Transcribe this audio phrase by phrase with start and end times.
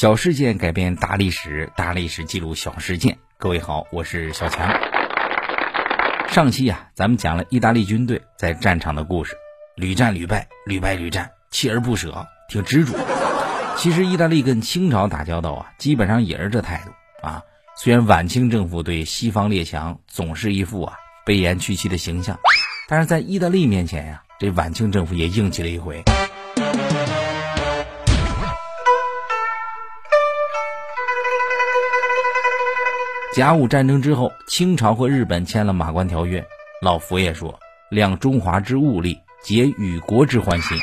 [0.00, 3.18] 小事件改变大历史，大历史记录小事件。
[3.36, 4.66] 各位好，我是小强。
[6.28, 9.34] 上期啊，咱们讲了意大利军队在战场的故事，
[9.76, 12.94] 屡战屡败，屡败屡战，锲而不舍，挺执着。
[13.76, 17.42] 其实，意大利跟清朝打交道啊，基本上也是这态度啊。
[17.76, 20.94] 虽然晚清政府对西方列强总是一副啊
[21.26, 22.38] 卑言屈膝的形象，
[22.88, 26.02] 但是在意大利面前呀，这晚清政府也硬气了一回。
[33.32, 36.40] 甲午战争之后，清朝和日本签了《马关条约》，
[36.82, 40.76] 老佛爷说：“量中华之物力，结与国之欢心。”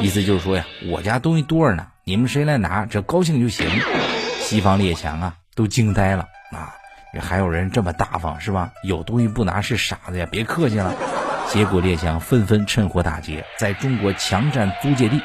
[0.00, 3.68] 意思就是说呀，我家东西多着呢，你们谁来拿，只要高兴就行。
[4.40, 6.72] 西方列强啊，都惊呆了啊！
[7.20, 8.72] 还有人这么大方是吧？
[8.82, 10.26] 有东西不拿是傻子呀！
[10.30, 10.94] 别客气了。
[11.48, 15.20] 结果列强纷纷趁火打劫，在中国强占租界地。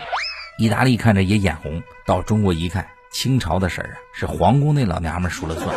[0.58, 5.74] 意大利看着也眼红，到中国一看，清朝的事儿啊，是皇宫那老娘们说了算，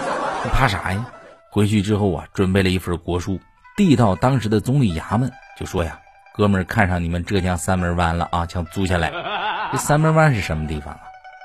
[0.51, 1.07] 怕啥呀？
[1.51, 3.41] 回去之后啊，准备了一份国书，
[3.77, 5.99] 递到当时的总理衙门，就说呀。
[6.35, 9.11] 哥们儿看上你们浙江三门湾了啊，想租下来。
[9.73, 11.01] 这三门湾是什么地方啊？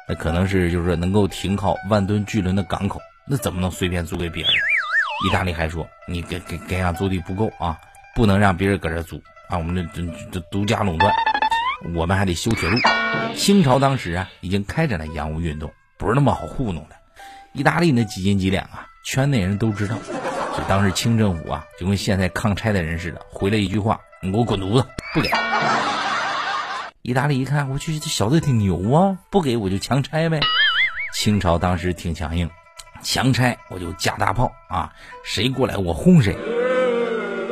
[0.08, 4.54] 那可能是就是能够停靠万吨巨轮的港口，那怎么能随便租给别人？
[5.26, 7.80] 意大利还说你给给给俺租地不够啊，
[8.14, 9.20] 不能让别人搁这租
[9.50, 11.12] 啊，我们这这这独家垄断，
[11.96, 12.78] 我们还得修铁路。
[13.36, 16.96] 清朝当时啊已经开展了洋务运动，不是那么好糊弄的。
[17.54, 19.96] 意大利那几斤几两啊，圈内人都知道。
[20.54, 24.00] 所以当时清政府啊就跟现在抗拆的人似的，回了一句话。
[24.22, 24.88] 你给我滚犊子！
[25.14, 25.30] 不给。
[27.02, 29.18] 意大利一看，我去，这小子挺牛啊！
[29.30, 30.40] 不给我就强拆呗。
[31.14, 32.50] 清朝当时挺强硬，
[33.02, 34.94] 强拆我就架大炮啊，
[35.26, 36.38] 谁过来我轰谁。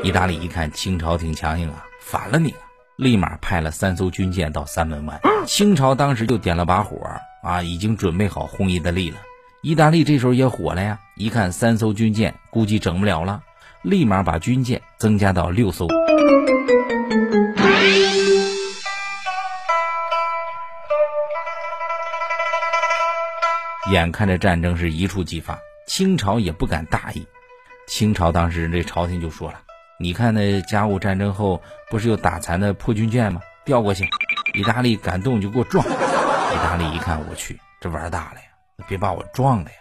[0.01, 2.57] 意大利一看清朝挺强硬啊，反了你了，
[2.95, 5.19] 立马派了三艘军舰到三门湾。
[5.45, 6.97] 清朝当时就点了把火
[7.43, 9.17] 啊，已经准备好轰意大利了。
[9.61, 13.43] 意大利这时候也火了呀，一看三艘军舰估计整不了了，
[13.83, 15.87] 立马把军舰增加到六艘。
[23.91, 27.23] 眼看着战争是一触即发，清朝也不敢大意。
[27.87, 29.59] 清朝当时这朝廷就说了
[29.99, 31.61] ：“你看那甲午战争后
[31.91, 33.39] 不是有打残的破军舰吗？
[33.63, 34.05] 调过去，
[34.55, 38.50] 意大利敢动就给我撞。”意大利一看，我去，这玩大了呀！
[38.87, 39.75] 别把我撞了呀！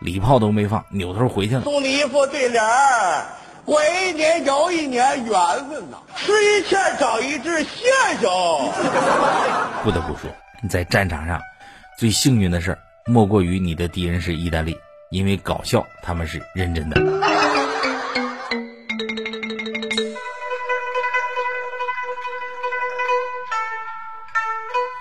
[0.00, 1.62] 礼炮都没放，扭头回去了。
[1.62, 3.26] 送你一副对联儿：
[3.64, 7.84] 过一年又一年，缘分呐，吃一堑长一智，谢
[8.18, 8.26] 谢。
[9.84, 10.30] 不得不说，
[10.62, 11.40] 你在战场上
[11.98, 12.78] 最幸运的事儿。
[13.06, 14.76] 莫过于你的敌人是意大利，
[15.10, 17.00] 因为搞笑，他们是认真的。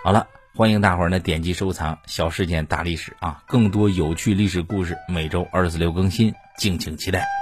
[0.04, 7.39] 好了，欢迎大伙儿呢点击收藏《小事件大历史》啊，更多有趣历史故事，每周二四六更新，敬请期待。